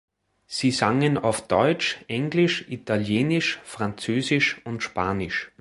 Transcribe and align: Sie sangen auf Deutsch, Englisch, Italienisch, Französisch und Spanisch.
Sie 0.47 0.71
sangen 0.71 1.19
auf 1.19 1.47
Deutsch, 1.47 1.99
Englisch, 2.07 2.65
Italienisch, 2.69 3.59
Französisch 3.63 4.59
und 4.65 4.81
Spanisch. 4.81 5.49